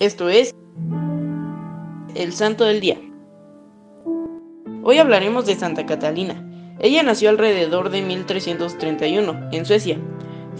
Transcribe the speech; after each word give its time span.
Esto 0.00 0.28
es 0.28 0.54
el 2.14 2.32
Santo 2.32 2.64
del 2.64 2.78
Día. 2.78 3.00
Hoy 4.84 4.98
hablaremos 4.98 5.44
de 5.44 5.56
Santa 5.56 5.86
Catalina. 5.86 6.76
Ella 6.78 7.02
nació 7.02 7.30
alrededor 7.30 7.90
de 7.90 8.02
1331 8.02 9.48
en 9.50 9.66
Suecia. 9.66 9.98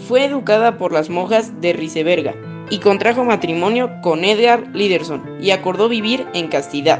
Fue 0.09 0.25
educada 0.25 0.77
por 0.77 0.91
las 0.91 1.09
monjas 1.09 1.61
de 1.61 1.71
Riseberga 1.71 2.35
y 2.69 2.79
contrajo 2.79 3.23
matrimonio 3.23 3.89
con 4.03 4.25
Edgar 4.25 4.67
Liderson 4.73 5.23
y 5.41 5.51
acordó 5.51 5.87
vivir 5.87 6.27
en 6.33 6.49
castidad. 6.49 6.99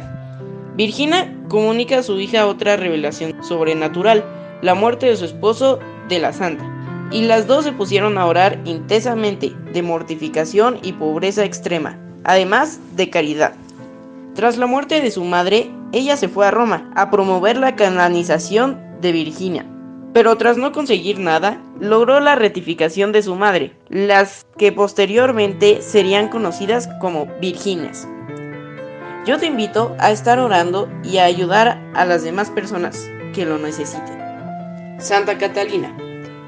Virginia 0.78 1.38
comunica 1.50 2.00
a 2.00 2.04
su 2.04 2.22
hija 2.22 2.48
otra 2.48 2.78
revelación 2.78 3.44
sobrenatural, 3.44 4.24
la 4.62 4.76
muerte 4.76 5.08
de 5.08 5.18
su 5.18 5.26
esposo 5.26 5.80
de 6.08 6.20
la 6.20 6.32
santa, 6.32 6.64
y 7.12 7.24
las 7.24 7.48
dos 7.48 7.66
se 7.66 7.74
pusieron 7.74 8.18
a 8.18 8.26
orar 8.26 8.62
intensamente 8.64 9.54
de 9.74 9.82
mortificación 9.82 10.80
y 10.82 10.94
pobreza 10.94 11.44
extrema, 11.44 12.00
además 12.24 12.80
de 12.96 13.10
caridad. 13.10 13.54
Tras 14.36 14.58
la 14.58 14.68
muerte 14.68 15.02
de 15.02 15.12
su 15.12 15.24
madre, 15.24 15.70
ella 15.92 16.18
se 16.18 16.30
fue 16.30 16.46
a 16.46 16.52
Roma 16.52 16.92
a 16.96 17.10
promover 17.10 17.58
la 17.58 17.76
canonización 17.76 18.80
de 19.02 19.12
Virginia, 19.12 19.66
pero 20.14 20.38
tras 20.38 20.58
no 20.58 20.72
conseguir 20.72 21.20
nada, 21.20 21.62
logró 21.80 22.20
la 22.20 22.36
retificación 22.36 23.12
de 23.12 23.24
su 23.24 23.36
madre, 23.36 23.74
las 23.90 24.46
que 24.58 24.72
posteriormente 24.72 25.82
serían 25.82 26.30
conocidas 26.30 26.90
como 27.00 27.28
Virginias. 27.40 28.08
Yo 29.26 29.38
te 29.38 29.46
invito 29.46 29.96
a 30.00 30.12
estar 30.12 30.40
orando 30.40 30.90
y 31.04 31.18
a 31.18 31.26
ayudar 31.26 31.80
a 31.94 32.06
las 32.06 32.24
demás 32.24 32.50
personas 32.50 33.10
que 33.34 33.46
lo 33.46 33.58
necesiten. 33.58 34.18
Santa 35.00 35.38
Catalina, 35.38 35.96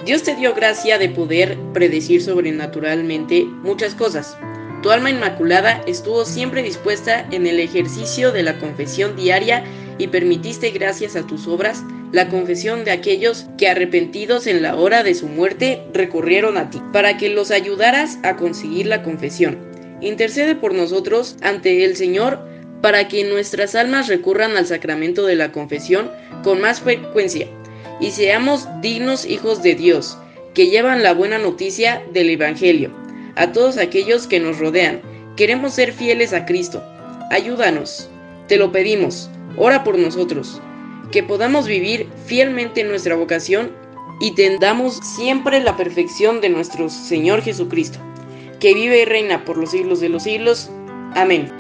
Dios 0.05 0.23
te 0.23 0.35
dio 0.35 0.53
gracia 0.55 0.97
de 0.97 1.09
poder 1.09 1.57
predecir 1.73 2.21
sobrenaturalmente 2.21 3.45
muchas 3.45 3.93
cosas. 3.93 4.35
Tu 4.81 4.89
alma 4.89 5.11
inmaculada 5.11 5.83
estuvo 5.85 6.25
siempre 6.25 6.63
dispuesta 6.63 7.27
en 7.31 7.45
el 7.45 7.59
ejercicio 7.59 8.31
de 8.31 8.41
la 8.41 8.57
confesión 8.57 9.15
diaria 9.15 9.63
y 9.99 10.07
permitiste 10.07 10.71
gracias 10.71 11.15
a 11.15 11.27
tus 11.27 11.47
obras 11.47 11.83
la 12.11 12.29
confesión 12.29 12.83
de 12.83 12.91
aquellos 12.91 13.45
que 13.59 13.69
arrepentidos 13.69 14.47
en 14.47 14.63
la 14.63 14.75
hora 14.75 15.03
de 15.03 15.13
su 15.13 15.27
muerte 15.27 15.83
recurrieron 15.93 16.57
a 16.57 16.71
ti, 16.71 16.81
para 16.91 17.17
que 17.17 17.29
los 17.29 17.51
ayudaras 17.51 18.17
a 18.23 18.35
conseguir 18.35 18.87
la 18.87 19.03
confesión. 19.03 19.59
Intercede 20.01 20.55
por 20.55 20.73
nosotros 20.73 21.35
ante 21.41 21.85
el 21.85 21.95
Señor 21.95 22.39
para 22.81 23.07
que 23.07 23.23
nuestras 23.23 23.75
almas 23.75 24.07
recurran 24.07 24.57
al 24.57 24.65
sacramento 24.65 25.27
de 25.27 25.35
la 25.35 25.51
confesión 25.51 26.09
con 26.43 26.59
más 26.59 26.81
frecuencia 26.81 27.47
y 27.99 28.09
seamos 28.09 28.67
dignos 28.81 29.25
hijos 29.25 29.61
de 29.61 29.75
Dios, 29.75 30.17
que 30.55 30.67
llevan 30.67 31.03
la 31.03 31.13
buena 31.13 31.37
noticia 31.37 32.01
del 32.11 32.31
Evangelio 32.31 33.00
a 33.35 33.51
todos 33.51 33.77
aquellos 33.77 34.27
que 34.27 34.39
nos 34.39 34.59
rodean. 34.59 35.01
Queremos 35.35 35.73
ser 35.73 35.93
fieles 35.93 36.33
a 36.33 36.45
Cristo. 36.45 36.83
Ayúdanos, 37.31 38.09
te 38.47 38.57
lo 38.57 38.71
pedimos, 38.71 39.29
ora 39.57 39.83
por 39.83 39.97
nosotros, 39.97 40.61
que 41.11 41.23
podamos 41.23 41.67
vivir 41.67 42.07
fielmente 42.25 42.83
nuestra 42.83 43.15
vocación 43.15 43.71
y 44.19 44.35
tendamos 44.35 44.95
siempre 44.97 45.59
la 45.61 45.77
perfección 45.77 46.41
de 46.41 46.49
nuestro 46.49 46.89
Señor 46.89 47.41
Jesucristo, 47.41 47.99
que 48.59 48.73
vive 48.73 49.01
y 49.01 49.05
reina 49.05 49.45
por 49.45 49.57
los 49.57 49.71
siglos 49.71 49.99
de 49.99 50.09
los 50.09 50.23
siglos. 50.23 50.69
Amén. 51.15 51.51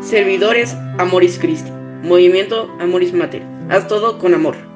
Servidores 0.00 0.74
Amoris 0.98 1.38
Christi. 1.38 1.70
Movimiento 2.02 2.70
Amoris 2.78 3.12
Mater. 3.12 3.42
Haz 3.68 3.88
todo 3.88 4.18
con 4.18 4.34
amor. 4.34 4.75